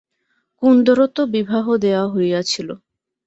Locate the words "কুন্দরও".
0.63-1.07